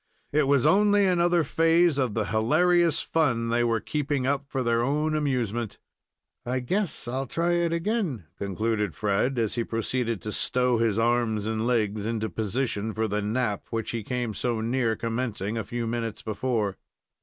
[0.31, 4.81] It was only another phase of the hilarious fun they were keeping up for their
[4.81, 5.77] own amusement.
[6.43, 11.45] "I guess I'll try it again," concluded Fred, as he proceeded to stow his arms
[11.45, 15.85] and legs into position for the nap which he came so near commencing a few
[15.85, 16.77] minutes before.